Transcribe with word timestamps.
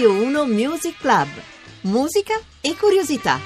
Radio 0.00 0.24
1 0.24 0.46
Music 0.46 0.96
Club. 0.96 1.28
Musica 1.82 2.40
e 2.62 2.74
curiosità. 2.74 3.38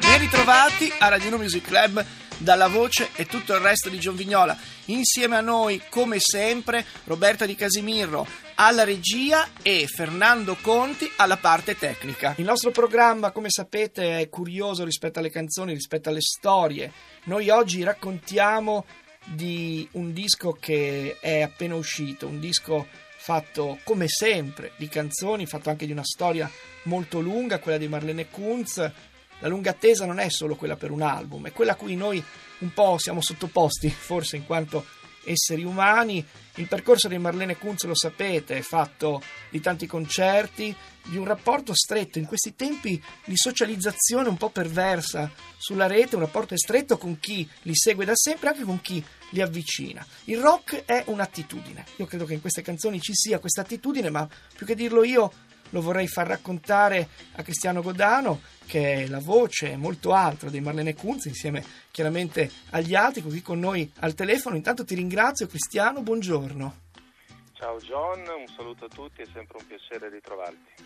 Ben 0.00 0.18
ritrovati 0.18 0.92
a 0.98 1.06
Radio 1.06 1.28
1 1.28 1.36
Music 1.36 1.64
Club 1.64 2.04
dalla 2.38 2.66
voce 2.66 3.10
e 3.14 3.26
tutto 3.26 3.54
il 3.54 3.60
resto 3.60 3.88
di 3.88 4.00
Gion 4.00 4.16
Vignola. 4.16 4.58
Insieme 4.86 5.36
a 5.36 5.40
noi, 5.40 5.80
come 5.88 6.16
sempre, 6.18 6.84
Roberta 7.04 7.46
Di 7.46 7.54
Casimirro 7.54 8.26
alla 8.56 8.82
regia 8.82 9.50
e 9.62 9.86
Fernando 9.86 10.56
Conti 10.60 11.08
alla 11.14 11.36
parte 11.36 11.78
tecnica. 11.78 12.34
Il 12.38 12.44
nostro 12.44 12.72
programma, 12.72 13.30
come 13.30 13.50
sapete, 13.50 14.18
è 14.18 14.28
curioso 14.28 14.82
rispetto 14.82 15.20
alle 15.20 15.30
canzoni, 15.30 15.74
rispetto 15.74 16.08
alle 16.08 16.20
storie. 16.20 16.90
Noi 17.26 17.50
oggi 17.50 17.84
raccontiamo 17.84 18.84
di 19.26 19.88
un 19.92 20.12
disco 20.12 20.56
che 20.58 21.18
è 21.20 21.42
appena 21.42 21.76
uscito, 21.76 22.26
un 22.26 22.40
disco 22.40 23.04
fatto 23.26 23.80
come 23.82 24.06
sempre 24.06 24.70
di 24.76 24.86
canzoni, 24.86 25.46
fatto 25.46 25.68
anche 25.68 25.84
di 25.84 25.90
una 25.90 26.04
storia 26.04 26.48
molto 26.84 27.18
lunga, 27.18 27.58
quella 27.58 27.76
di 27.76 27.88
Marlene 27.88 28.30
Kunz. 28.30 28.76
La 29.40 29.48
lunga 29.48 29.70
attesa 29.70 30.06
non 30.06 30.20
è 30.20 30.28
solo 30.28 30.54
quella 30.54 30.76
per 30.76 30.92
un 30.92 31.02
album, 31.02 31.48
è 31.48 31.52
quella 31.52 31.72
a 31.72 31.74
cui 31.74 31.96
noi 31.96 32.22
un 32.58 32.72
po' 32.72 32.98
siamo 32.98 33.20
sottoposti, 33.20 33.90
forse 33.90 34.36
in 34.36 34.46
quanto 34.46 34.86
esseri 35.24 35.64
umani. 35.64 36.24
Il 36.54 36.68
percorso 36.68 37.08
di 37.08 37.18
Marlene 37.18 37.58
Kunz, 37.58 37.82
lo 37.82 37.96
sapete, 37.96 38.58
è 38.58 38.60
fatto 38.60 39.20
di 39.50 39.60
tanti 39.60 39.88
concerti, 39.88 40.72
di 41.02 41.16
un 41.16 41.24
rapporto 41.24 41.74
stretto 41.74 42.20
in 42.20 42.26
questi 42.26 42.54
tempi 42.54 43.02
di 43.24 43.36
socializzazione 43.36 44.28
un 44.28 44.36
po' 44.36 44.50
perversa 44.50 45.28
sulla 45.56 45.88
rete, 45.88 46.14
un 46.14 46.22
rapporto 46.22 46.56
stretto 46.56 46.96
con 46.96 47.18
chi 47.18 47.48
li 47.62 47.74
segue 47.74 48.04
da 48.04 48.14
sempre, 48.14 48.50
anche 48.50 48.62
con 48.62 48.80
chi 48.80 49.04
li 49.30 49.40
avvicina. 49.40 50.06
Il 50.24 50.40
rock 50.40 50.84
è 50.84 51.04
un'attitudine. 51.06 51.84
Io 51.96 52.06
credo 52.06 52.24
che 52.24 52.34
in 52.34 52.40
queste 52.40 52.62
canzoni 52.62 53.00
ci 53.00 53.12
sia 53.14 53.38
questa 53.38 53.62
attitudine, 53.62 54.10
ma 54.10 54.28
più 54.54 54.66
che 54.66 54.74
dirlo 54.74 55.04
io 55.04 55.32
lo 55.70 55.80
vorrei 55.80 56.06
far 56.06 56.28
raccontare 56.28 57.08
a 57.32 57.42
Cristiano 57.42 57.82
Godano, 57.82 58.40
che 58.66 59.04
è 59.04 59.06
la 59.08 59.18
voce 59.18 59.76
molto 59.76 60.12
alta 60.12 60.48
di 60.48 60.60
Marlene 60.60 60.94
Kunz, 60.94 61.24
insieme 61.26 61.64
chiaramente 61.90 62.50
agli 62.70 62.94
altri, 62.94 63.22
qui 63.22 63.42
con 63.42 63.58
noi 63.58 63.90
al 64.00 64.14
telefono. 64.14 64.56
Intanto 64.56 64.84
ti 64.84 64.94
ringrazio, 64.94 65.46
Cristiano, 65.46 66.02
buongiorno. 66.02 66.84
Ciao 67.54 67.78
John, 67.78 68.20
un 68.20 68.46
saluto 68.54 68.84
a 68.84 68.88
tutti, 68.88 69.22
è 69.22 69.26
sempre 69.32 69.56
un 69.58 69.66
piacere 69.66 70.10
ritrovarti. 70.10 70.84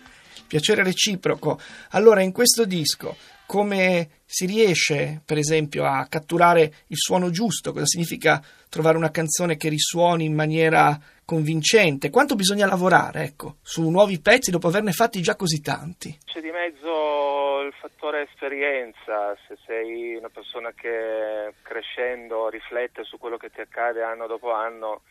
Piacere 0.50 0.82
reciproco. 0.82 1.60
Allora, 1.90 2.22
in 2.22 2.32
questo 2.32 2.64
disco, 2.64 3.14
come 3.46 4.22
si 4.24 4.46
riesce, 4.46 5.22
per 5.24 5.38
esempio, 5.38 5.84
a 5.84 6.08
catturare 6.08 6.72
il 6.88 6.96
suono 6.96 7.30
giusto? 7.30 7.70
Cosa 7.70 7.86
significa 7.86 8.42
trovare 8.68 8.96
una 8.96 9.12
canzone 9.12 9.56
che 9.56 9.68
risuoni 9.68 10.24
in 10.24 10.34
maniera 10.34 10.98
convincente? 11.24 12.10
Quanto 12.10 12.34
bisogna 12.34 12.66
lavorare, 12.66 13.22
ecco, 13.22 13.58
su 13.62 13.88
nuovi 13.88 14.18
pezzi 14.18 14.50
dopo 14.50 14.66
averne 14.66 14.90
fatti 14.90 15.22
già 15.22 15.36
così 15.36 15.60
tanti? 15.60 16.18
C'è 16.24 16.40
di 16.40 16.50
mezzo 16.50 17.60
il 17.60 17.72
fattore 17.80 18.22
esperienza, 18.22 19.36
se 19.46 19.56
sei 19.64 20.16
una 20.16 20.30
persona 20.30 20.72
che 20.72 21.54
crescendo 21.62 22.48
riflette 22.48 23.04
su 23.04 23.18
quello 23.18 23.36
che 23.36 23.50
ti 23.50 23.60
accade 23.60 24.02
anno 24.02 24.26
dopo 24.26 24.52
anno, 24.52 25.02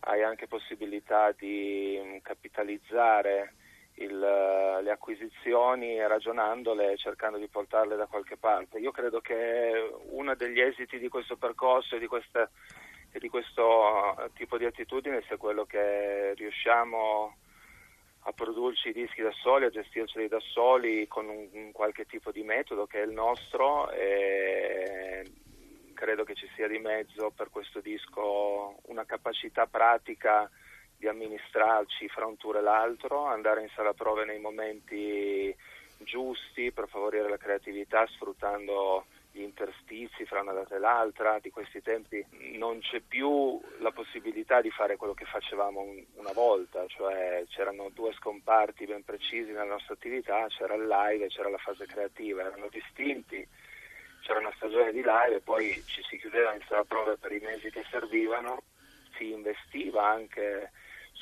hai 0.00 0.22
anche 0.22 0.46
possibilità 0.46 1.34
di 1.34 1.98
capitalizzare 2.22 3.54
il, 4.02 4.18
le 4.18 4.90
acquisizioni 4.90 5.98
ragionandole 6.06 6.92
e 6.92 6.96
cercando 6.96 7.38
di 7.38 7.48
portarle 7.48 7.96
da 7.96 8.06
qualche 8.06 8.36
parte. 8.36 8.78
Io 8.78 8.90
credo 8.90 9.20
che 9.20 9.90
uno 10.10 10.34
degli 10.34 10.60
esiti 10.60 10.98
di 10.98 11.08
questo 11.08 11.36
percorso 11.36 11.96
e 11.96 11.98
di, 11.98 12.06
questa, 12.06 12.48
e 13.10 13.18
di 13.18 13.28
questo 13.28 14.30
tipo 14.34 14.58
di 14.58 14.64
attitudine 14.64 15.22
sia 15.26 15.36
quello 15.36 15.64
che 15.64 16.34
riusciamo 16.34 17.36
a 18.24 18.32
produrci 18.32 18.88
i 18.88 18.92
dischi 18.92 19.22
da 19.22 19.32
soli, 19.32 19.64
a 19.64 19.70
gestirceli 19.70 20.28
da 20.28 20.38
soli 20.38 21.08
con 21.08 21.28
un, 21.28 21.48
un 21.52 21.72
qualche 21.72 22.04
tipo 22.06 22.30
di 22.30 22.42
metodo 22.42 22.86
che 22.86 23.00
è 23.02 23.04
il 23.04 23.12
nostro 23.12 23.90
e 23.90 25.24
credo 25.94 26.24
che 26.24 26.34
ci 26.34 26.48
sia 26.54 26.68
di 26.68 26.78
mezzo 26.78 27.30
per 27.30 27.50
questo 27.50 27.80
disco 27.80 28.76
una 28.86 29.04
capacità 29.04 29.66
pratica 29.66 30.48
di 31.02 31.08
amministrarci 31.08 32.06
fra 32.06 32.26
un 32.26 32.36
tour 32.36 32.58
e 32.58 32.60
l'altro, 32.60 33.24
andare 33.24 33.62
in 33.62 33.68
sala 33.74 33.92
prove 33.92 34.24
nei 34.24 34.38
momenti 34.38 35.52
giusti 35.98 36.70
per 36.70 36.86
favorire 36.86 37.28
la 37.28 37.36
creatività 37.36 38.06
sfruttando 38.06 39.06
gli 39.32 39.40
interstizi 39.40 40.24
fra 40.26 40.42
una 40.42 40.52
data 40.52 40.76
e 40.76 40.78
l'altra, 40.78 41.40
di 41.40 41.50
questi 41.50 41.82
tempi 41.82 42.24
non 42.56 42.78
c'è 42.78 43.00
più 43.00 43.60
la 43.78 43.90
possibilità 43.90 44.60
di 44.60 44.70
fare 44.70 44.94
quello 44.94 45.14
che 45.14 45.24
facevamo 45.24 45.80
un, 45.80 46.04
una 46.14 46.32
volta, 46.32 46.86
cioè 46.86 47.42
c'erano 47.48 47.90
due 47.92 48.12
scomparti 48.12 48.86
ben 48.86 49.02
precisi 49.02 49.50
nella 49.50 49.64
nostra 49.64 49.94
attività, 49.94 50.46
c'era 50.50 50.74
il 50.74 50.86
live 50.86 51.24
e 51.24 51.28
c'era 51.28 51.48
la 51.48 51.58
fase 51.58 51.84
creativa, 51.84 52.44
erano 52.44 52.68
distinti, 52.70 53.44
c'era 54.20 54.38
una 54.38 54.52
stagione 54.54 54.92
di 54.92 55.02
live 55.02 55.34
e 55.34 55.40
poi 55.40 55.82
ci 55.84 56.00
si 56.08 56.16
chiudeva 56.18 56.54
in 56.54 56.62
sala 56.68 56.84
prove 56.84 57.16
per 57.16 57.32
i 57.32 57.40
mesi 57.40 57.70
che 57.70 57.84
servivano, 57.90 58.62
si 59.16 59.32
investiva 59.32 60.06
anche 60.06 60.70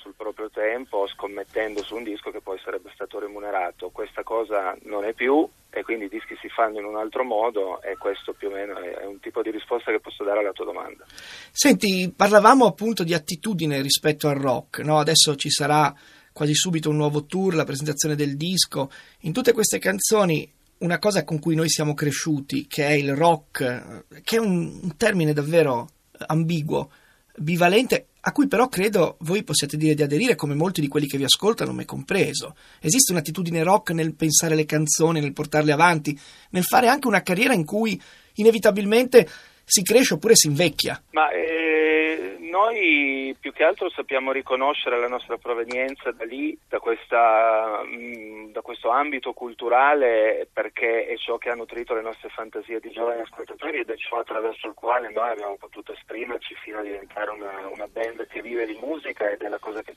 sul 0.00 0.14
proprio 0.16 0.50
tempo 0.50 1.06
scommettendo 1.06 1.82
su 1.82 1.94
un 1.94 2.02
disco 2.02 2.30
che 2.30 2.40
poi 2.40 2.58
sarebbe 2.62 2.90
stato 2.94 3.18
remunerato. 3.18 3.90
Questa 3.90 4.22
cosa 4.22 4.76
non 4.82 5.04
è 5.04 5.12
più 5.12 5.46
e 5.70 5.82
quindi 5.82 6.06
i 6.06 6.08
dischi 6.08 6.36
si 6.40 6.48
fanno 6.48 6.78
in 6.78 6.84
un 6.84 6.96
altro 6.96 7.22
modo 7.22 7.80
e 7.82 7.96
questo 7.96 8.32
più 8.32 8.48
o 8.48 8.52
meno 8.52 8.78
è 8.78 9.04
un 9.04 9.20
tipo 9.20 9.42
di 9.42 9.50
risposta 9.50 9.90
che 9.92 10.00
posso 10.00 10.24
dare 10.24 10.40
alla 10.40 10.52
tua 10.52 10.64
domanda. 10.64 11.04
Senti, 11.52 12.12
parlavamo 12.14 12.66
appunto 12.66 13.04
di 13.04 13.14
attitudine 13.14 13.80
rispetto 13.82 14.28
al 14.28 14.36
rock, 14.36 14.78
no? 14.80 14.98
adesso 14.98 15.36
ci 15.36 15.50
sarà 15.50 15.94
quasi 16.32 16.54
subito 16.54 16.90
un 16.90 16.96
nuovo 16.96 17.26
tour, 17.26 17.54
la 17.54 17.64
presentazione 17.64 18.14
del 18.14 18.36
disco. 18.36 18.90
In 19.20 19.32
tutte 19.32 19.52
queste 19.52 19.78
canzoni 19.78 20.50
una 20.80 20.98
cosa 20.98 21.24
con 21.24 21.38
cui 21.38 21.54
noi 21.54 21.68
siamo 21.68 21.94
cresciuti, 21.94 22.66
che 22.66 22.86
è 22.86 22.92
il 22.92 23.14
rock, 23.14 24.04
che 24.22 24.36
è 24.36 24.38
un, 24.38 24.96
termine 24.96 25.32
davvero 25.32 25.88
ambiguo, 26.26 26.90
bivalente, 27.40 28.08
a 28.20 28.32
cui 28.32 28.48
però 28.48 28.68
credo 28.68 29.16
voi 29.20 29.42
possiate 29.42 29.78
dire 29.78 29.94
di 29.94 30.02
aderire 30.02 30.34
come 30.34 30.54
molti 30.54 30.82
di 30.82 30.88
quelli 30.88 31.06
che 31.06 31.16
vi 31.16 31.24
ascoltano, 31.24 31.72
me 31.72 31.86
compreso. 31.86 32.54
Esiste 32.80 33.12
un'attitudine 33.12 33.62
rock 33.62 33.92
nel 33.92 34.14
pensare 34.14 34.54
le 34.54 34.66
canzoni, 34.66 35.20
nel 35.20 35.32
portarle 35.32 35.72
avanti, 35.72 36.18
nel 36.50 36.64
fare 36.64 36.88
anche 36.88 37.08
una 37.08 37.22
carriera 37.22 37.54
in 37.54 37.64
cui 37.64 38.00
inevitabilmente 38.34 39.28
si 39.70 39.82
cresce 39.82 40.14
oppure 40.14 40.34
si 40.34 40.48
invecchia. 40.48 41.00
Ma 41.12 41.30
eh, 41.30 42.36
noi 42.50 43.36
più 43.38 43.52
che 43.52 43.62
altro 43.62 43.88
sappiamo 43.90 44.32
riconoscere 44.32 44.98
la 44.98 45.06
nostra 45.06 45.38
provenienza 45.38 46.10
da 46.10 46.24
lì, 46.24 46.58
da, 46.68 46.80
questa, 46.80 47.82
mh, 47.84 47.96
mm, 47.96 48.52
da, 48.52 48.60
questo 48.60 48.90
ambito 48.90 49.32
culturale, 49.32 50.48
perché 50.52 51.06
è 51.06 51.16
ciò 51.16 51.38
che 51.38 51.50
ha 51.50 51.54
nutrito 51.54 51.94
le 51.94 52.02
nostre 52.02 52.28
fantasie 52.30 52.80
di 52.80 52.90
giovani 52.90 53.20
ascoltatori 53.20 53.78
ed 53.78 53.90
è 53.90 53.96
ciò 53.96 54.18
attraverso 54.18 54.66
il 54.66 54.74
quale 54.74 55.10
noi 55.12 55.30
abbiamo 55.30 55.56
potuto 55.56 55.92
esprimerci 55.92 56.54
fino 56.56 56.78
a 56.78 56.82
diventare 56.82 57.30
una, 57.30 57.68
una 57.72 57.86
band 57.86 58.26
che 58.26 58.42
vive 58.42 58.66
di 58.66 58.78
musica 58.80 59.30
ed 59.30 59.42
è 59.42 59.48
la 59.48 59.58
cosa 59.58 59.82
che. 59.82 59.94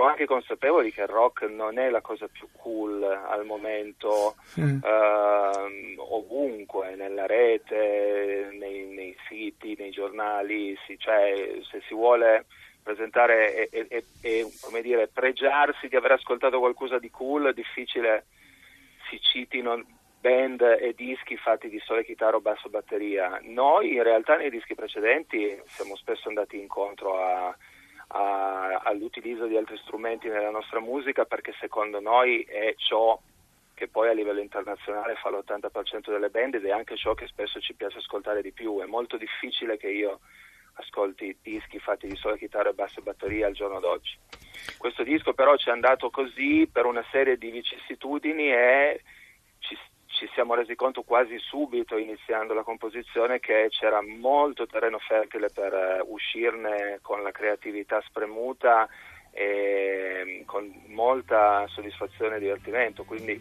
Siamo 0.00 0.14
anche 0.14 0.24
consapevoli 0.24 0.92
che 0.92 1.02
il 1.02 1.08
rock 1.08 1.42
non 1.42 1.78
è 1.78 1.90
la 1.90 2.00
cosa 2.00 2.26
più 2.26 2.48
cool 2.52 3.02
al 3.02 3.44
momento, 3.44 4.34
mm. 4.58 4.78
eh, 4.82 5.94
ovunque, 5.98 6.94
nella 6.94 7.26
rete, 7.26 8.48
nei, 8.58 8.86
nei 8.86 9.14
siti, 9.28 9.76
nei 9.78 9.90
giornali, 9.90 10.74
si, 10.86 10.98
cioè 10.98 11.60
se 11.70 11.82
si 11.86 11.92
vuole 11.92 12.46
presentare 12.82 13.68
e, 13.68 13.86
e, 13.90 14.04
e, 14.22 14.50
come 14.62 14.80
dire, 14.80 15.06
pregiarsi 15.06 15.86
di 15.86 15.96
aver 15.96 16.12
ascoltato 16.12 16.60
qualcosa 16.60 16.98
di 16.98 17.10
cool, 17.10 17.48
è 17.48 17.52
difficile 17.52 18.24
si 19.10 19.20
citino 19.20 19.84
band 20.18 20.62
e 20.80 20.94
dischi 20.96 21.36
fatti 21.36 21.68
di 21.68 21.78
sole 21.84 22.06
chitarra 22.06 22.36
o 22.36 22.40
basso 22.40 22.70
batteria. 22.70 23.38
Noi 23.42 23.96
in 23.96 24.02
realtà 24.02 24.38
nei 24.38 24.48
dischi 24.48 24.74
precedenti 24.74 25.60
siamo 25.66 25.94
spesso 25.94 26.28
andati 26.28 26.58
incontro 26.58 27.22
a, 27.22 27.54
a, 28.12 28.80
all'utilizzo 28.84 29.46
di 29.46 29.56
altri 29.56 29.76
strumenti 29.78 30.28
nella 30.28 30.50
nostra 30.50 30.80
musica 30.80 31.24
perché 31.24 31.54
secondo 31.60 32.00
noi 32.00 32.42
è 32.42 32.74
ciò 32.76 33.20
che 33.74 33.88
poi 33.88 34.08
a 34.08 34.12
livello 34.12 34.40
internazionale 34.40 35.14
fa 35.14 35.30
l'80% 35.30 36.10
delle 36.10 36.28
band 36.28 36.54
ed 36.54 36.66
è 36.66 36.70
anche 36.70 36.96
ciò 36.96 37.14
che 37.14 37.26
spesso 37.26 37.60
ci 37.60 37.74
piace 37.74 37.98
ascoltare 37.98 38.42
di 38.42 38.52
più. 38.52 38.80
È 38.80 38.84
molto 38.84 39.16
difficile 39.16 39.78
che 39.78 39.88
io 39.88 40.20
ascolti 40.74 41.38
dischi 41.42 41.78
fatti 41.78 42.06
di 42.06 42.16
sola 42.16 42.36
chitarra 42.36 42.70
e 42.70 42.74
basse 42.74 43.00
batterie 43.00 43.44
al 43.44 43.54
giorno 43.54 43.80
d'oggi. 43.80 44.18
Questo 44.76 45.02
disco 45.02 45.32
però 45.32 45.56
ci 45.56 45.68
è 45.68 45.72
andato 45.72 46.10
così 46.10 46.68
per 46.70 46.84
una 46.84 47.04
serie 47.10 47.38
di 47.38 47.50
vicissitudini 47.50 48.52
e 48.52 49.02
ci, 50.20 50.28
siamo 50.34 50.54
resi 50.54 50.74
conto 50.74 51.02
quasi 51.02 51.38
subito 51.38 51.96
iniziando 51.96 52.52
la 52.52 52.62
composizione 52.62 53.40
che 53.40 53.68
c'era 53.70 54.02
molto 54.02 54.66
terreno 54.66 54.98
fertile 54.98 55.48
per 55.48 55.72
uh, 55.72 56.12
uscirne 56.12 56.98
con 57.00 57.22
la 57.22 57.30
creatività 57.30 58.02
spremuta 58.06 58.86
e 59.30 60.42
con 60.44 60.70
molta 60.88 61.66
soddisfazione 61.68 62.36
e 62.36 62.40
divertimento. 62.40 63.04
Quindi 63.04 63.40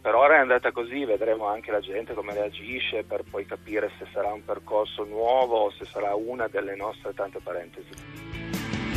per 0.00 0.14
ora 0.14 0.36
è 0.36 0.38
andata 0.38 0.70
così, 0.70 1.04
vedremo 1.04 1.46
anche 1.46 1.72
la 1.72 1.80
gente 1.80 2.14
come 2.14 2.34
reagisce 2.34 3.02
per 3.02 3.24
poi 3.28 3.44
capire 3.44 3.90
se 3.98 4.06
sarà 4.12 4.32
un 4.32 4.44
percorso 4.44 5.04
nuovo 5.04 5.64
o 5.64 5.70
se 5.72 5.84
sarà 5.86 6.14
una 6.14 6.46
delle 6.46 6.76
nostre 6.76 7.14
tante 7.14 7.40
parentesi. 7.42 7.90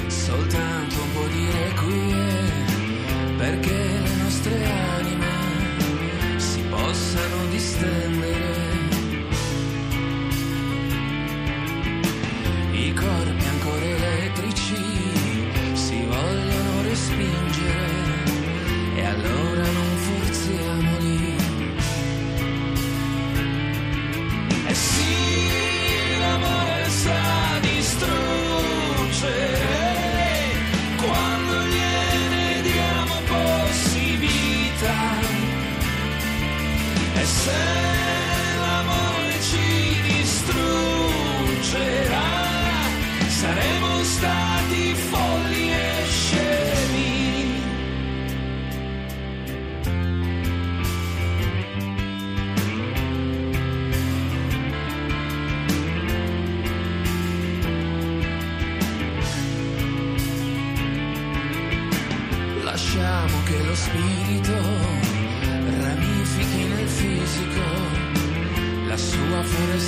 Soltanto 0.07 0.95
di 1.31 1.49
requiem 1.51 3.37
perché 3.37 3.74
distant 7.55 8.64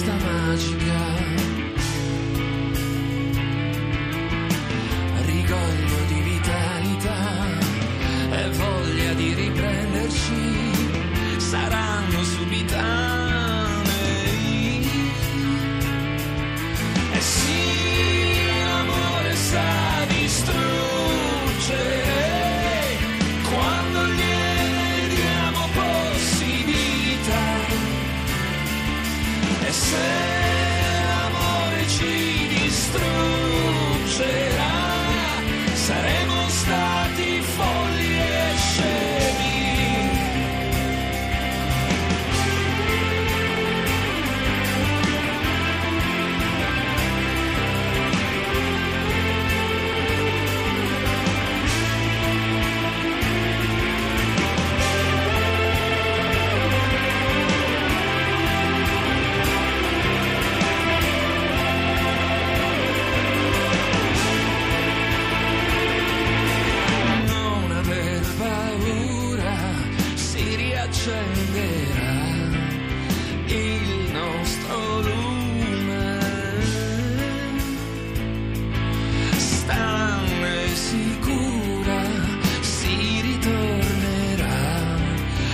esta 0.07 0.13
mágica. 0.25 1.26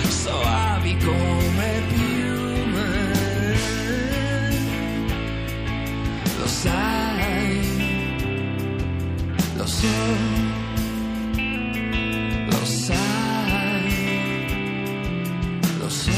Soavi 0.08 0.96
come 0.96 1.82
piume. 1.88 3.12
Lo 6.38 6.46
sai, 6.46 7.60
lo 9.56 9.66
so. 9.66 9.86
Lo 12.46 12.64
sai, 12.64 13.90
lo 15.78 15.88
so. 15.88 16.10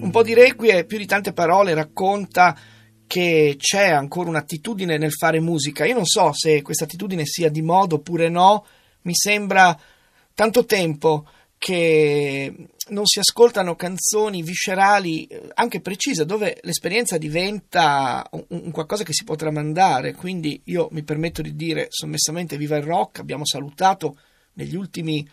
Un 0.00 0.10
po' 0.10 0.22
di 0.22 0.34
requie, 0.34 0.84
più 0.84 0.98
di 0.98 1.06
tante 1.06 1.32
parole, 1.32 1.74
racconta 1.74 2.56
che 3.06 3.54
c'è 3.58 3.90
ancora 3.90 4.28
un'attitudine 4.30 4.98
nel 4.98 5.12
fare 5.12 5.40
musica. 5.40 5.84
Io 5.84 5.94
non 5.94 6.06
so 6.06 6.32
se 6.32 6.62
questa 6.62 6.84
attitudine 6.84 7.24
sia 7.24 7.48
di 7.50 7.62
modo 7.62 7.96
oppure 7.96 8.28
no, 8.28 8.66
mi 9.02 9.14
sembra 9.14 9.78
tanto 10.36 10.66
tempo 10.66 11.26
che 11.56 12.54
non 12.88 13.06
si 13.06 13.18
ascoltano 13.18 13.74
canzoni 13.74 14.42
viscerali, 14.42 15.24
eh, 15.24 15.48
anche 15.54 15.80
precise, 15.80 16.26
dove 16.26 16.60
l'esperienza 16.62 17.16
diventa 17.16 18.24
un, 18.32 18.44
un 18.48 18.70
qualcosa 18.70 19.02
che 19.02 19.14
si 19.14 19.24
può 19.24 19.34
tramandare. 19.34 20.12
Quindi 20.12 20.60
io 20.64 20.88
mi 20.92 21.02
permetto 21.02 21.40
di 21.40 21.56
dire 21.56 21.86
sommessamente 21.88 22.58
viva 22.58 22.76
il 22.76 22.82
rock, 22.84 23.18
abbiamo 23.18 23.46
salutato 23.46 24.18
negli 24.52 24.76
ultimi 24.76 25.26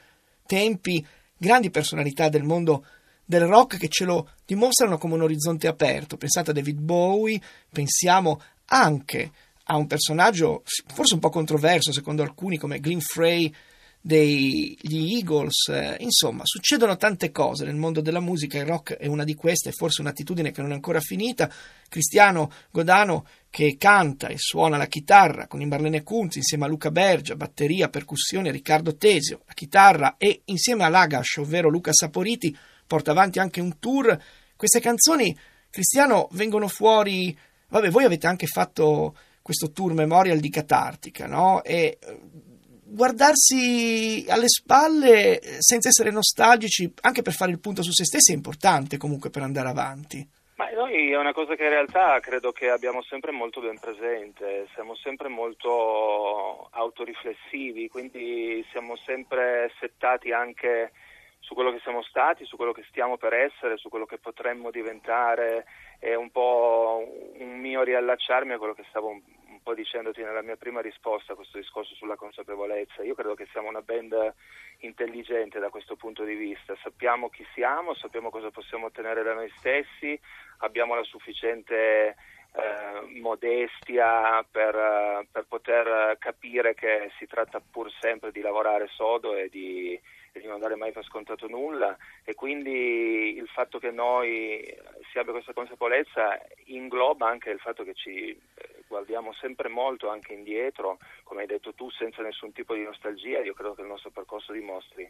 tempi 0.46 1.06
grandi 1.38 1.70
personalità 1.70 2.30
del 2.30 2.44
mondo 2.44 2.86
del 3.26 3.46
rock 3.46 3.78
che 3.78 3.90
ce 3.90 4.06
lo 4.06 4.30
dimostrano 4.46 4.98
come 4.98 5.16
un 5.16 5.24
orizzonte 5.24 5.68
aperto. 5.68 6.16
Pensate 6.16 6.52
a 6.52 6.54
David 6.54 6.80
Bowie, 6.80 7.42
pensiamo 7.70 8.42
anche 8.68 9.32
a 9.66 9.76
un 9.76 9.86
personaggio 9.86 10.64
forse 10.94 11.14
un 11.14 11.20
po' 11.20 11.30
controverso 11.30 11.92
secondo 11.92 12.22
alcuni 12.22 12.58
come 12.58 12.80
Glenn 12.80 13.00
Frey 13.00 13.54
degli 14.06 15.16
Eagles, 15.16 15.70
eh, 15.70 15.96
insomma, 16.02 16.42
succedono 16.44 16.98
tante 16.98 17.32
cose 17.32 17.64
nel 17.64 17.78
mondo 17.78 18.02
della 18.02 18.20
musica, 18.20 18.58
il 18.58 18.66
rock 18.66 18.98
è 18.98 19.08
una 19.08 19.24
di 19.24 19.34
queste, 19.34 19.70
è 19.70 19.72
forse 19.72 20.02
un'attitudine 20.02 20.52
che 20.52 20.62
non 20.62 20.72
è 20.72 20.74
ancora 20.74 21.00
finita. 21.00 21.50
Cristiano 21.88 22.52
Godano 22.70 23.26
che 23.50 23.78
canta 23.78 24.28
e 24.28 24.36
suona 24.38 24.76
la 24.76 24.88
chitarra 24.88 25.48
con 25.48 25.62
i 25.62 25.66
Marlene 25.66 26.04
Kunz 26.04 26.36
insieme 26.36 26.66
a 26.66 26.68
Luca 26.68 26.92
Bergia, 26.92 27.38
batteria, 27.38 27.88
percussione, 27.88 28.52
Riccardo 28.52 28.98
Tesio, 28.98 29.44
la 29.46 29.54
chitarra 29.54 30.16
e 30.18 30.42
insieme 30.46 30.84
a 30.84 30.90
Lagash, 30.90 31.38
ovvero 31.38 31.70
Luca 31.70 31.94
Saporiti, 31.94 32.56
porta 32.86 33.12
avanti 33.12 33.40
anche 33.40 33.62
un 33.62 33.80
tour. 33.80 34.22
Queste 34.58 34.82
canzoni, 34.82 35.34
Cristiano, 35.70 36.28
vengono 36.34 36.68
fuori. 36.68 37.38
Vabbè, 37.70 37.90
voi 37.90 38.04
avete 38.04 38.28
anche 38.28 38.48
fatto 38.48 39.16
questo 39.42 39.72
tour 39.72 39.94
Memorial 39.94 40.40
di 40.40 40.50
Catartica, 40.50 41.26
no? 41.26 41.64
E 41.64 41.98
eh, 42.02 42.20
guardarsi 42.94 44.26
alle 44.30 44.48
spalle 44.48 45.40
eh, 45.40 45.56
senza 45.60 45.90
essere 45.90 46.12
nostalgici, 46.12 46.94
anche 47.02 47.24
per 47.24 47.34
fare 47.34 47.52
il 47.52 47.60
punto 47.60 47.82
su 47.82 47.92
se 47.92 48.06
stessi, 48.06 48.32
è 48.32 48.36
importante 48.36 48.98
comunque 48.98 49.30
per 49.32 49.42
andare 49.42 49.68
avanti. 49.68 50.26
Ma 50.56 50.70
noi 50.70 51.12
è 51.12 51.18
una 51.18 51.34
cosa 51.34 51.56
che 51.56 51.64
in 51.64 51.70
realtà 51.70 52.20
credo 52.20 52.52
che 52.52 52.70
abbiamo 52.70 53.02
sempre 53.02 53.32
molto 53.32 53.60
ben 53.60 53.80
presente, 53.80 54.68
siamo 54.76 54.96
sempre 54.96 55.28
molto 55.28 56.70
autoriflessivi, 56.72 57.90
quindi 57.90 58.64
siamo 58.70 58.96
sempre 58.98 59.72
settati 59.80 60.32
anche 60.32 60.92
su 61.40 61.56
quello 61.56 61.72
che 61.72 61.80
siamo 61.82 62.04
stati, 62.04 62.46
su 62.46 62.56
quello 62.56 62.72
che 62.72 62.86
stiamo 62.88 63.18
per 63.18 63.34
essere, 63.34 63.78
su 63.78 63.90
quello 63.90 64.06
che 64.06 64.20
potremmo 64.20 64.70
diventare, 64.70 65.66
è 66.00 66.14
un 66.14 66.30
po' 66.30 67.04
un 67.40 67.60
mio 67.60 67.82
riallacciarmi 67.82 68.54
a 68.54 68.58
quello 68.58 68.74
che 68.74 68.86
stavo 68.90 69.20
po' 69.64 69.74
dicendoti 69.74 70.22
nella 70.22 70.42
mia 70.42 70.58
prima 70.58 70.82
risposta 70.82 71.34
a 71.34 71.36
questo 71.36 71.58
discorso 71.58 71.96
sulla 71.96 72.16
consapevolezza. 72.16 73.04
Io 73.04 73.16
credo 73.16 73.34
che 73.34 73.48
siamo 73.52 73.70
una 73.70 73.82
band 73.82 74.34
intelligente 74.80 75.60
da 75.60 75.70
questo 75.70 75.96
punto 75.96 76.24
di 76.24 76.36
vista, 76.36 76.76
sappiamo 76.84 77.30
chi 77.30 77.46
siamo, 77.54 77.96
sappiamo 77.96 78.30
cosa 78.30 78.52
possiamo 78.52 78.88
ottenere 78.88 79.24
da 79.24 79.34
noi 79.34 79.52
stessi, 79.58 80.20
abbiamo 80.58 80.94
la 80.94 81.04
sufficiente 81.04 82.16
eh, 82.56 83.20
modestia 83.22 84.46
per, 84.50 85.26
per 85.32 85.46
poter 85.48 86.18
capire 86.20 86.76
che 86.76 87.10
si 87.18 87.26
tratta 87.26 87.60
pur 87.60 87.92
sempre 88.00 88.32
di 88.32 88.42
lavorare 88.42 88.88
sodo 88.88 89.36
e 89.36 89.50
di 89.50 90.00
e 90.34 90.40
di 90.40 90.48
non 90.48 90.60
dare 90.60 90.76
mai 90.76 90.92
per 90.92 91.04
scontato 91.06 91.48
nulla 91.48 91.96
e 92.24 92.34
quindi 92.34 93.38
il 93.38 93.48
fatto 93.48 93.78
che 93.78 93.92
noi 93.92 94.66
si 95.12 95.20
abbia 95.20 95.32
questa 95.32 95.54
consapevolezza 95.54 96.42
ingloba 96.66 97.28
anche 97.28 97.52
il 97.52 97.60
fatto 97.60 97.84
che 97.84 97.94
ci 97.94 98.36
guardiamo 99.24 99.34
sempre 99.34 99.70
molto 99.70 100.10
anche 100.10 100.34
indietro, 100.34 101.00
come 101.24 101.42
hai 101.42 101.48
detto 101.48 101.74
tu, 101.74 101.90
senza 101.90 102.22
nessun 102.22 102.52
tipo 102.52 102.74
di 102.74 102.84
nostalgia. 102.84 103.40
Io 103.40 103.54
credo 103.54 103.74
che 103.74 103.82
il 103.82 103.88
nostro 103.88 104.12
percorso 104.12 104.52
dimostri 104.52 105.10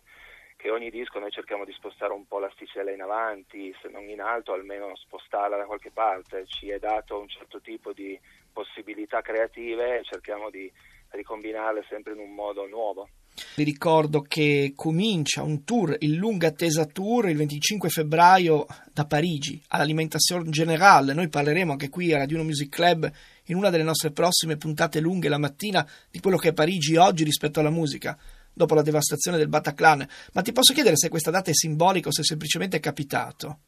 che 0.55 0.70
ogni 0.70 0.91
disco 0.91 1.20
noi 1.20 1.32
cerchiamo 1.32 1.65
di 1.65 1.74
spostare 1.74 2.13
un 2.13 2.27
po' 2.27 2.38
l'asticella 2.38 2.91
in 2.91 3.01
avanti, 3.01 3.75
se 3.82 3.89
non 3.89 4.08
in 4.08 4.22
alto 4.22 4.53
almeno 4.53 4.96
spostarla 4.96 5.58
da 5.58 5.65
qualche 5.65 5.89
parte, 5.91 6.46
ci 6.46 6.70
è 6.70 6.77
dato 6.77 7.20
un 7.20 7.27
certo 7.27 7.60
tipo 7.60 7.91
di 7.91 8.17
possibilità 8.53 9.22
creative 9.22 9.98
e 9.98 10.03
cerchiamo 10.03 10.51
di 10.51 10.72
ricombinarle 11.10 11.84
sempre 11.89 12.13
in 12.13 12.20
un 12.20 12.34
modo 12.34 12.67
nuovo. 12.67 13.10
Vi 13.56 13.63
ricordo 13.63 14.22
che 14.22 14.74
comincia 14.75 15.42
un 15.42 15.63
tour, 15.63 15.96
il 16.00 16.13
lunga 16.13 16.48
attesa 16.48 16.86
tour, 16.86 17.30
il 17.30 17.38
25 17.38 17.90
febbraio 17.90 18.66
da 18.92 19.06
Parigi 19.06 19.62
all'Alimentation 19.70 20.50
Generale. 20.52 21.13
Noi 21.13 21.30
parleremo 21.30 21.72
anche 21.72 21.90
qui 21.90 22.13
a 22.13 22.18
Radio 22.18 22.38
1 22.38 22.46
Music 22.46 22.70
Club 22.70 23.12
in 23.48 23.56
una 23.56 23.70
delle 23.70 23.84
nostre 23.84 24.12
prossime 24.12 24.58
puntate 24.58 25.00
lunghe 25.00 25.30
la 25.30 25.40
mattina 25.40 25.88
di 26.12 26.20
quello 26.20 26.38
che 26.38 26.50
è 26.50 26.54
Parigi 26.54 26.96
oggi 26.96 27.24
rispetto 27.24 27.60
alla 27.60 27.72
musica, 27.72 28.18
dopo 28.54 28.75
la 28.75 28.84
devastazione 28.84 29.38
del 29.38 29.50
Bataclan. 29.50 30.08
Ma 30.34 30.42
ti 30.42 30.52
posso 30.52 30.74
chiedere 30.74 30.96
se 30.96 31.10
questa 31.10 31.32
data 31.32 31.50
è 31.50 31.54
simbolica 31.54 32.10
o 32.10 32.13
se 32.13 32.24
semplicemente 32.24 32.78
è 32.78 32.80
capitato? 32.80 33.60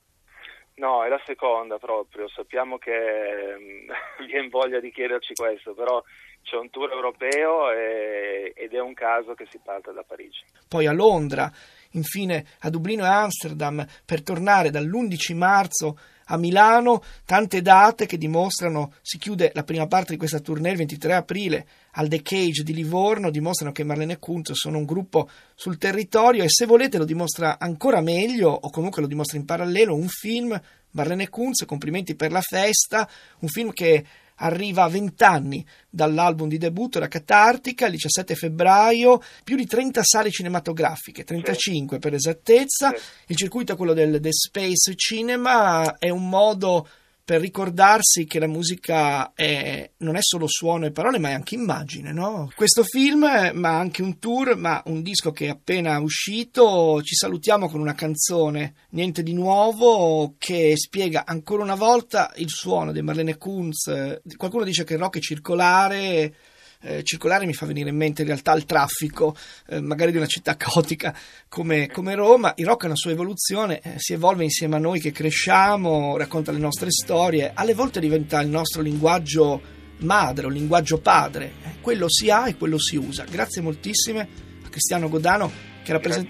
No, 0.75 1.05
è 1.05 1.07
la 1.07 1.21
seconda 1.25 1.77
proprio, 1.77 2.27
sappiamo 2.27 2.77
che 2.77 2.91
mm, 2.91 3.89
viene 4.27 4.49
voglia 4.49 4.79
di 4.79 4.91
chiederci 4.91 5.33
questo, 5.33 5.73
però 5.73 6.03
c'è 6.45 6.57
un 6.57 6.69
tour 6.69 6.91
europeo 6.91 7.71
e, 7.71 8.53
ed 8.55 8.73
è 8.73 8.79
un 8.79 8.93
caso 8.93 9.33
che 9.33 9.47
si 9.49 9.59
parte 9.61 9.91
da 9.91 10.03
Parigi. 10.03 10.43
Poi 10.67 10.85
a 10.85 10.93
Londra, 10.93 11.51
infine 11.91 12.45
a 12.59 12.69
Dublino 12.69 13.03
e 13.03 13.07
Amsterdam, 13.07 13.85
per 14.05 14.21
tornare 14.21 14.69
dall'11 14.69 15.35
marzo 15.35 15.97
a 16.25 16.37
Milano, 16.37 17.03
tante 17.25 17.61
date 17.61 18.05
che 18.05 18.17
dimostrano, 18.17 18.93
si 19.01 19.17
chiude 19.17 19.51
la 19.53 19.63
prima 19.63 19.87
parte 19.87 20.11
di 20.11 20.17
questa 20.17 20.39
tournée 20.39 20.71
il 20.71 20.77
23 20.77 21.13
aprile 21.13 21.67
al 21.91 22.07
The 22.07 22.21
Cage 22.21 22.63
di 22.63 22.73
Livorno, 22.73 23.29
dimostrano 23.29 23.71
che 23.71 23.83
Marlene 23.83 24.13
e 24.13 24.19
Kuntz 24.19 24.51
sono 24.53 24.77
un 24.77 24.85
gruppo 24.85 25.29
sul 25.55 25.77
territorio 25.77 26.43
e 26.43 26.49
se 26.49 26.65
volete 26.65 26.97
lo 26.97 27.05
dimostra 27.05 27.57
ancora 27.59 28.01
meglio 28.01 28.49
o 28.49 28.69
comunque 28.69 29.01
lo 29.01 29.07
dimostra 29.07 29.37
in 29.37 29.45
parallelo 29.45 29.95
un 29.95 30.07
film, 30.07 30.59
Marlene 30.91 31.29
Kuntz, 31.29 31.65
complimenti 31.65 32.15
per 32.15 32.31
la 32.31 32.41
festa, 32.41 33.07
un 33.39 33.47
film 33.47 33.71
che 33.71 34.03
arriva 34.35 34.83
a 34.83 34.89
20 34.89 35.23
anni 35.23 35.65
dall'album 35.89 36.47
di 36.47 36.57
debutto, 36.57 36.99
la 36.99 37.07
Catartica, 37.07 37.85
il 37.85 37.93
17 37.93 38.35
febbraio, 38.35 39.21
più 39.43 39.55
di 39.55 39.65
30 39.65 40.01
sale 40.03 40.31
cinematografiche, 40.31 41.23
35 41.23 41.99
per 41.99 42.13
esattezza, 42.13 42.93
il 43.27 43.35
circuito 43.35 43.73
è 43.73 43.75
quello 43.75 43.93
del 43.93 44.19
The 44.19 44.31
Space 44.31 44.95
Cinema, 44.95 45.97
è 45.97 46.09
un 46.09 46.27
modo 46.27 46.87
per 47.25 47.41
ricordarsi 47.41 48.25
che 48.25 48.37
la 48.37 48.45
musica 48.45 49.33
è, 49.33 49.89
non 49.97 50.15
è 50.15 50.19
solo 50.21 50.45
suono 50.47 50.85
e 50.85 50.91
parole, 50.91 51.17
ma 51.17 51.29
è 51.29 51.33
anche 51.33 51.55
immagine. 51.55 52.13
No? 52.13 52.51
Questo 52.55 52.83
film, 52.83 53.27
ma 53.53 53.79
anche 53.79 54.03
un 54.03 54.19
tour, 54.19 54.55
ma 54.55 54.83
un 54.85 55.01
disco 55.01 55.31
che 55.31 55.47
è 55.47 55.49
appena 55.49 55.99
uscito. 55.99 57.01
Ci 57.01 57.15
salutiamo 57.15 57.67
con 57.67 57.79
una 57.79 57.95
canzone, 57.95 58.75
niente 58.91 59.23
di 59.23 59.33
nuovo, 59.33 60.35
che 60.37 60.73
spiega 60.77 61.25
ancora 61.25 61.63
una 61.63 61.73
volta 61.73 62.31
il 62.35 62.49
suono 62.49 62.91
di 62.91 63.01
Marlene 63.01 63.37
Kunz. 63.37 64.21
Qualcuno 64.37 64.63
dice 64.63 64.83
che 64.83 64.93
il 64.93 64.99
rock 64.99 65.17
è 65.17 65.21
circolare 65.21 66.35
eh, 66.85 67.03
circolare 67.03 67.45
mi 67.45 67.53
fa 67.53 67.65
venire 67.65 67.89
in 67.89 67.95
mente 67.95 68.21
in 68.21 68.27
realtà 68.27 68.53
il 68.53 68.65
traffico, 68.65 69.35
eh, 69.67 69.81
magari 69.81 70.11
di 70.11 70.17
una 70.17 70.27
città 70.27 70.55
caotica 70.57 71.15
come, 71.49 71.87
come 71.87 72.15
Roma. 72.15 72.53
Il 72.57 72.65
rock 72.65 72.83
ha 72.83 72.87
una 72.87 72.95
sua 72.95 73.11
evoluzione, 73.11 73.81
eh, 73.81 73.93
si 73.97 74.13
evolve 74.13 74.43
insieme 74.43 74.75
a 74.75 74.79
noi 74.79 74.99
che 74.99 75.11
cresciamo, 75.11 76.17
racconta 76.17 76.51
le 76.51 76.59
nostre 76.59 76.91
storie, 76.91 77.51
alle 77.53 77.73
volte 77.73 77.99
diventa 77.99 78.39
il 78.39 78.49
nostro 78.49 78.81
linguaggio 78.81 79.61
madre, 79.99 80.45
un 80.45 80.53
linguaggio 80.53 80.99
padre. 80.99 81.53
Eh, 81.63 81.69
quello 81.81 82.09
si 82.09 82.29
ha 82.29 82.47
e 82.47 82.55
quello 82.55 82.77
si 82.77 82.95
usa. 82.97 83.25
Grazie 83.29 83.61
moltissime 83.61 84.27
a 84.63 84.69
Cristiano 84.69 85.09
Godano 85.09 85.51
che, 85.83 85.91
rappresent- 85.91 86.27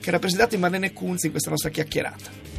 che 0.00 0.08
ha 0.08 0.12
rappresentato 0.12 0.58
Marlene 0.58 0.92
Kunz 0.92 1.24
in 1.24 1.30
questa 1.30 1.50
nostra 1.50 1.70
chiacchierata. 1.70 2.53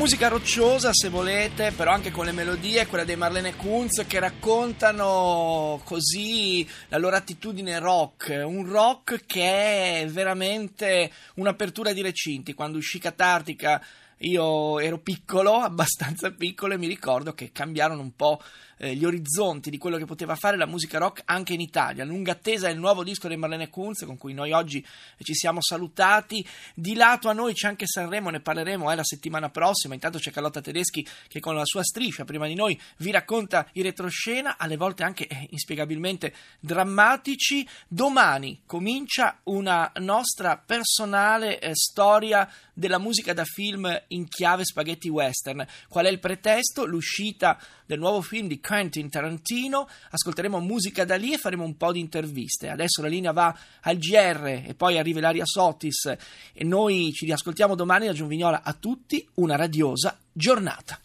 Musica 0.00 0.28
rocciosa, 0.28 0.94
se 0.94 1.10
volete, 1.10 1.72
però 1.72 1.92
anche 1.92 2.10
con 2.10 2.24
le 2.24 2.32
melodie, 2.32 2.86
quella 2.86 3.04
dei 3.04 3.16
Marlene 3.16 3.54
Kunz, 3.54 4.06
che 4.06 4.18
raccontano 4.18 5.78
così 5.84 6.66
la 6.88 6.96
loro 6.96 7.16
attitudine 7.16 7.78
rock. 7.78 8.42
Un 8.42 8.66
rock 8.66 9.26
che 9.26 10.00
è 10.00 10.08
veramente 10.08 11.12
un'apertura 11.34 11.92
di 11.92 12.00
recinti. 12.00 12.54
Quando 12.54 12.78
uscì 12.78 12.98
Catartica 12.98 13.84
io 14.20 14.78
ero 14.78 15.00
piccolo, 15.00 15.56
abbastanza 15.60 16.30
piccolo, 16.30 16.72
e 16.72 16.78
mi 16.78 16.86
ricordo 16.86 17.34
che 17.34 17.52
cambiarono 17.52 18.00
un 18.00 18.16
po' 18.16 18.40
eh, 18.80 18.94
gli 18.94 19.04
orizzonti 19.04 19.68
di 19.68 19.76
quello 19.76 19.98
che 19.98 20.06
poteva 20.06 20.34
fare 20.34 20.56
la 20.56 20.66
musica 20.66 20.98
rock 20.98 21.22
anche 21.26 21.52
in 21.52 21.60
Italia. 21.60 22.04
Lunga 22.04 22.32
attesa 22.32 22.68
è 22.68 22.70
il 22.70 22.78
nuovo 22.78 23.04
disco 23.04 23.28
di 23.28 23.36
Marlene 23.36 23.68
Kunz 23.68 24.04
con 24.04 24.16
cui 24.16 24.32
noi 24.32 24.52
oggi 24.52 24.84
ci 25.22 25.34
siamo 25.34 25.60
salutati. 25.60 26.46
Di 26.74 26.94
lato 26.94 27.28
a 27.28 27.32
noi 27.32 27.52
c'è 27.52 27.68
anche 27.68 27.86
Sanremo, 27.86 28.30
ne 28.30 28.40
parleremo 28.40 28.90
eh, 28.90 28.94
la 28.94 29.04
settimana 29.04 29.50
prossima. 29.50 29.94
Intanto 29.94 30.18
c'è 30.18 30.30
Carlotta 30.30 30.62
Tedeschi 30.62 31.06
che 31.28 31.40
con 31.40 31.54
la 31.54 31.64
sua 31.64 31.82
striscia 31.82 32.24
prima 32.24 32.46
di 32.46 32.54
noi 32.54 32.80
vi 32.98 33.10
racconta 33.10 33.68
i 33.74 33.82
retroscena, 33.82 34.56
alle 34.56 34.76
volte 34.76 35.02
anche 35.02 35.26
eh, 35.26 35.46
inspiegabilmente 35.50 36.32
drammatici. 36.58 37.68
Domani 37.86 38.62
comincia 38.64 39.40
una 39.44 39.92
nostra 39.96 40.56
personale 40.56 41.58
eh, 41.58 41.74
storia 41.74 42.50
della 42.72 42.98
musica 42.98 43.34
da 43.34 43.44
film 43.44 44.04
in 44.08 44.26
chiave 44.26 44.64
spaghetti 44.64 45.10
western. 45.10 45.66
Qual 45.86 46.06
è 46.06 46.08
il 46.08 46.18
pretesto? 46.18 46.86
L'uscita 46.86 47.60
del 47.84 47.98
nuovo 47.98 48.22
film 48.22 48.46
di 48.46 48.58
Quentin 48.70 49.10
Tarantino. 49.10 49.88
Ascolteremo 50.10 50.60
musica 50.60 51.04
da 51.04 51.16
lì 51.16 51.32
e 51.32 51.38
faremo 51.38 51.64
un 51.64 51.76
po' 51.76 51.90
di 51.90 51.98
interviste. 51.98 52.68
Adesso 52.68 53.02
la 53.02 53.08
linea 53.08 53.32
va 53.32 53.52
al 53.80 53.96
GR 53.96 54.46
e 54.64 54.74
poi 54.76 54.96
arriva 54.96 55.18
Ilaria 55.18 55.44
Sotis 55.44 56.06
e 56.52 56.64
noi 56.64 57.10
ci 57.12 57.24
riascoltiamo 57.24 57.74
domani 57.74 58.06
da 58.06 58.12
Giunvignola 58.12 58.62
a 58.62 58.72
tutti. 58.72 59.28
Una 59.34 59.56
radiosa 59.56 60.16
giornata. 60.32 60.96